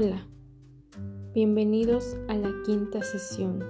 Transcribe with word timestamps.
Hola, 0.00 0.24
bienvenidos 1.34 2.16
a 2.28 2.36
la 2.36 2.52
quinta 2.64 3.02
sesión. 3.02 3.64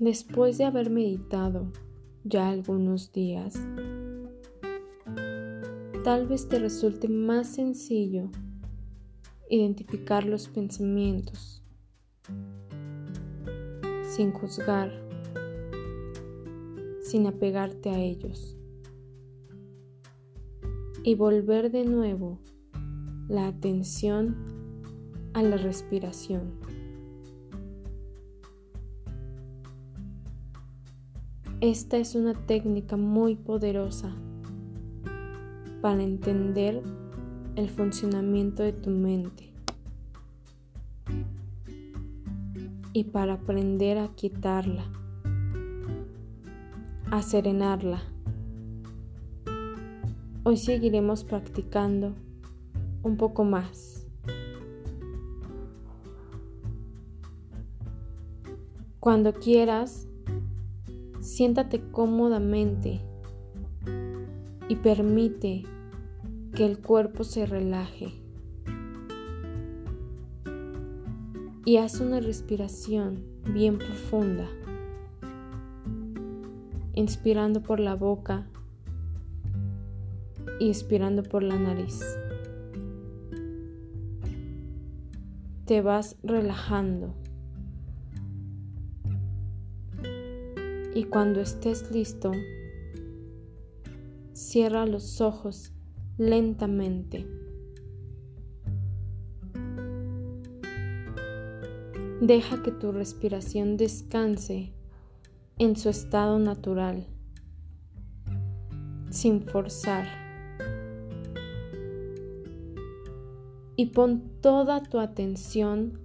Después 0.00 0.58
de 0.58 0.64
haber 0.64 0.90
meditado 0.90 1.70
ya 2.24 2.48
algunos 2.48 3.12
días, 3.12 3.54
tal 6.02 6.26
vez 6.26 6.48
te 6.48 6.58
resulte 6.58 7.06
más 7.06 7.46
sencillo 7.46 8.28
identificar 9.48 10.24
los 10.24 10.48
pensamientos 10.48 11.62
sin 14.02 14.32
juzgar, 14.32 14.90
sin 17.04 17.28
apegarte 17.28 17.88
a 17.88 18.00
ellos 18.00 18.59
y 21.02 21.14
volver 21.14 21.70
de 21.70 21.84
nuevo 21.84 22.38
la 23.28 23.48
atención 23.48 24.36
a 25.34 25.42
la 25.42 25.56
respiración. 25.56 26.52
Esta 31.60 31.98
es 31.98 32.14
una 32.14 32.34
técnica 32.46 32.96
muy 32.96 33.36
poderosa 33.36 34.14
para 35.80 36.02
entender 36.02 36.82
el 37.56 37.68
funcionamiento 37.68 38.62
de 38.62 38.72
tu 38.72 38.90
mente 38.90 39.52
y 42.92 43.04
para 43.04 43.34
aprender 43.34 43.98
a 43.98 44.08
quitarla, 44.08 44.84
a 47.10 47.22
serenarla. 47.22 48.02
Hoy 50.42 50.56
seguiremos 50.56 51.22
practicando 51.22 52.14
un 53.02 53.18
poco 53.18 53.44
más. 53.44 54.06
Cuando 59.00 59.34
quieras, 59.34 60.08
siéntate 61.20 61.82
cómodamente 61.90 63.02
y 64.66 64.76
permite 64.76 65.64
que 66.54 66.64
el 66.64 66.78
cuerpo 66.78 67.22
se 67.22 67.44
relaje. 67.44 68.14
Y 71.66 71.76
haz 71.76 72.00
una 72.00 72.18
respiración 72.18 73.24
bien 73.52 73.76
profunda, 73.76 74.48
inspirando 76.94 77.62
por 77.62 77.78
la 77.78 77.94
boca 77.94 78.46
y 80.60 80.68
expirando 80.68 81.22
por 81.22 81.42
la 81.42 81.58
nariz. 81.58 82.00
Te 85.64 85.80
vas 85.80 86.16
relajando. 86.22 87.14
Y 90.94 91.04
cuando 91.04 91.40
estés 91.40 91.90
listo, 91.90 92.32
cierra 94.32 94.84
los 94.84 95.20
ojos 95.20 95.72
lentamente. 96.18 97.26
Deja 102.20 102.62
que 102.62 102.70
tu 102.70 102.92
respiración 102.92 103.78
descanse 103.78 104.74
en 105.58 105.74
su 105.76 105.88
estado 105.88 106.38
natural, 106.38 107.06
sin 109.08 109.40
forzar. 109.42 110.19
Y 113.80 113.86
pon 113.86 114.20
toda 114.42 114.82
tu 114.82 114.98
atención 114.98 116.00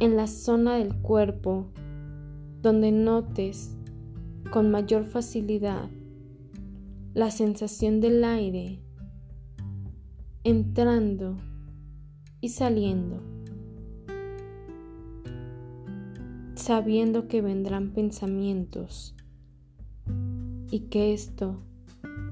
en 0.00 0.16
la 0.16 0.26
zona 0.26 0.78
del 0.78 0.96
cuerpo 0.96 1.68
donde 2.60 2.90
notes 2.90 3.76
con 4.50 4.72
mayor 4.72 5.04
facilidad 5.04 5.88
la 7.14 7.30
sensación 7.30 8.00
del 8.00 8.24
aire 8.24 8.80
entrando 10.42 11.36
y 12.40 12.48
saliendo, 12.48 13.20
sabiendo 16.56 17.28
que 17.28 17.42
vendrán 17.42 17.92
pensamientos 17.92 19.14
y 20.68 20.80
que 20.90 21.12
esto 21.12 21.62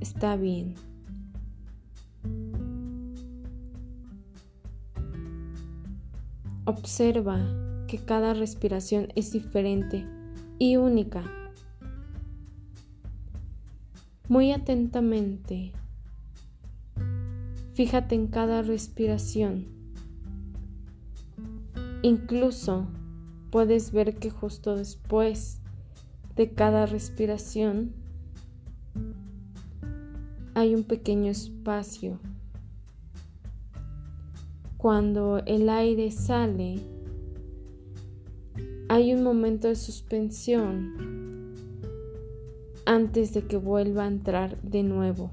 está 0.00 0.34
bien. 0.34 0.74
Observa 6.70 7.36
que 7.88 7.98
cada 7.98 8.32
respiración 8.32 9.08
es 9.16 9.32
diferente 9.32 10.06
y 10.56 10.76
única. 10.76 11.24
Muy 14.28 14.52
atentamente, 14.52 15.72
fíjate 17.74 18.14
en 18.14 18.28
cada 18.28 18.62
respiración. 18.62 19.66
Incluso 22.02 22.86
puedes 23.50 23.90
ver 23.90 24.20
que 24.20 24.30
justo 24.30 24.76
después 24.76 25.58
de 26.36 26.52
cada 26.52 26.86
respiración 26.86 27.96
hay 30.54 30.76
un 30.76 30.84
pequeño 30.84 31.32
espacio 31.32 32.20
cuando 34.80 35.42
el 35.44 35.68
aire 35.68 36.10
sale, 36.10 36.80
hay 38.88 39.12
un 39.12 39.22
momento 39.22 39.68
de 39.68 39.76
suspensión 39.76 41.52
antes 42.86 43.34
de 43.34 43.42
que 43.42 43.58
vuelva 43.58 44.04
a 44.04 44.06
entrar 44.06 44.58
de 44.62 44.82
nuevo. 44.82 45.32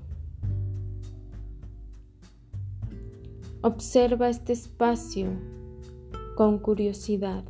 Observa 3.62 4.28
este 4.28 4.52
espacio 4.52 5.30
con 6.36 6.60
curiosidad. 6.60 7.46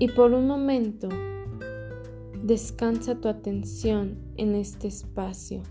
Y 0.00 0.08
por 0.08 0.32
un 0.32 0.48
momento, 0.48 1.08
descansa 2.42 3.14
tu 3.14 3.28
atención 3.28 4.18
en 4.36 4.56
este 4.56 4.88
espacio. 4.88 5.62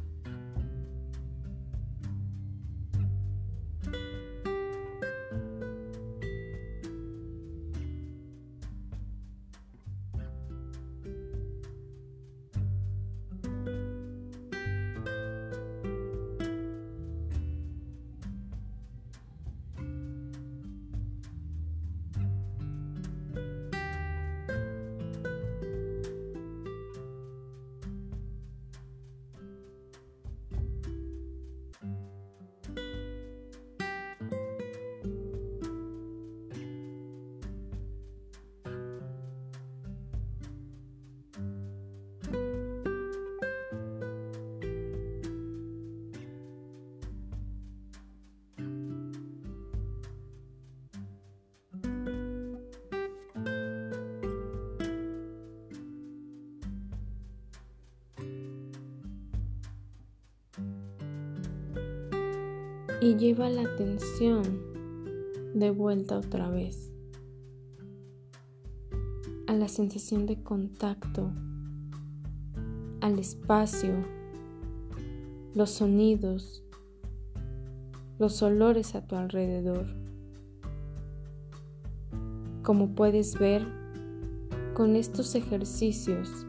Y 63.02 63.16
lleva 63.16 63.50
la 63.50 63.62
atención 63.62 64.44
de 65.54 65.72
vuelta 65.72 66.18
otra 66.18 66.50
vez 66.50 66.92
a 69.48 69.54
la 69.54 69.68
sensación 69.68 70.26
de 70.26 70.44
contacto, 70.44 71.32
al 73.02 73.18
espacio, 73.18 73.96
los 75.56 75.72
sonidos, 75.72 76.64
los 78.20 78.44
olores 78.44 78.94
a 78.94 79.08
tu 79.08 79.16
alrededor. 79.16 79.88
Como 82.62 82.94
puedes 82.94 83.40
ver, 83.40 83.66
con 84.76 84.96
estos 84.96 85.34
ejercicios 85.34 86.46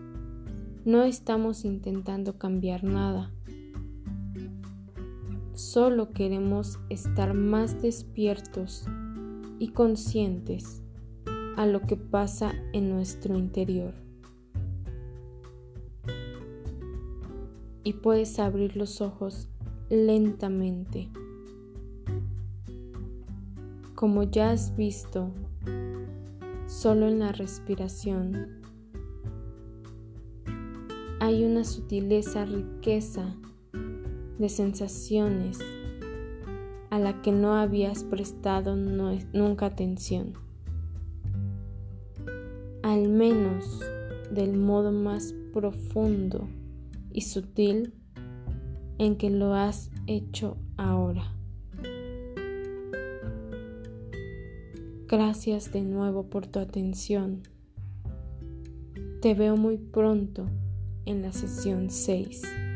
no 0.85 1.05
estamos 1.05 1.65
intentando 1.65 2.37
cambiar 2.39 2.85
nada, 2.85 3.33
solo 5.73 6.11
queremos 6.11 6.81
estar 6.89 7.33
más 7.33 7.81
despiertos 7.81 8.87
y 9.61 9.69
conscientes 9.69 10.83
a 11.57 11.65
lo 11.65 11.83
que 11.83 11.97
pasa 11.97 12.53
en 12.73 12.91
nuestro 12.91 13.39
interior. 13.39 13.95
Y 17.85 17.93
puedes 17.93 18.41
abrir 18.41 18.77
los 18.77 19.01
ojos 19.01 19.49
lentamente. 19.91 21.09
Como 23.95 24.25
ya 24.25 24.51
has 24.51 24.75
visto, 24.75 25.31
solo 26.67 27.07
en 27.07 27.21
la 27.21 27.31
respiración 27.31 28.61
hay 31.21 31.45
una 31.45 31.63
sutileza 31.63 32.45
riqueza 32.45 33.37
de 34.41 34.49
sensaciones 34.49 35.59
a 36.89 36.99
la 36.99 37.21
que 37.21 37.31
no 37.31 37.55
habías 37.55 38.05
prestado 38.05 38.75
nunca 38.75 39.67
atención, 39.67 40.33
al 42.83 43.09
menos 43.09 43.81
del 44.31 44.57
modo 44.57 44.93
más 44.93 45.35
profundo 45.53 46.49
y 47.13 47.21
sutil 47.21 47.93
en 48.99 49.17
que 49.17 49.29
lo 49.29 49.55
has 49.55 49.91
hecho 50.07 50.57
ahora. 50.79 51.35
Gracias 55.07 55.71
de 55.73 55.83
nuevo 55.83 56.31
por 56.31 56.47
tu 56.47 56.61
atención. 56.61 57.43
Te 59.21 59.35
veo 59.35 59.57
muy 59.57 59.77
pronto 59.77 60.47
en 61.05 61.21
la 61.21 61.33
sesión 61.33 61.91
6. 61.91 62.70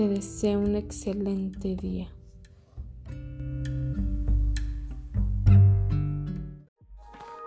Te 0.00 0.08
deseo 0.08 0.60
un 0.60 0.76
excelente 0.76 1.76
día. 1.76 2.08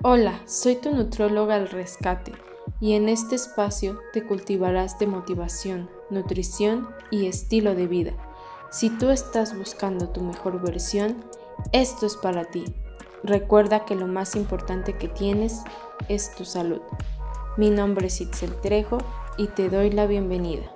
Hola, 0.03 0.39
soy 0.45 0.75
tu 0.75 0.93
nutróloga 0.93 1.55
al 1.55 1.67
rescate 1.67 2.31
y 2.79 2.93
en 2.93 3.09
este 3.09 3.33
espacio 3.33 3.97
te 4.13 4.23
cultivarás 4.23 4.99
de 4.99 5.07
motivación, 5.07 5.89
nutrición 6.11 6.89
y 7.09 7.25
estilo 7.25 7.73
de 7.73 7.87
vida. 7.87 8.13
Si 8.69 8.91
tú 8.99 9.09
estás 9.09 9.57
buscando 9.57 10.09
tu 10.09 10.21
mejor 10.21 10.61
versión, 10.61 11.25
esto 11.71 12.05
es 12.05 12.15
para 12.17 12.45
ti. 12.45 12.65
Recuerda 13.23 13.83
que 13.83 13.95
lo 13.95 14.05
más 14.05 14.35
importante 14.35 14.95
que 14.95 15.07
tienes 15.07 15.63
es 16.07 16.35
tu 16.35 16.45
salud. 16.45 16.81
Mi 17.57 17.71
nombre 17.71 18.05
es 18.05 18.21
Itzel 18.21 18.53
Trejo 18.61 18.99
y 19.39 19.47
te 19.47 19.71
doy 19.71 19.89
la 19.89 20.05
bienvenida. 20.05 20.72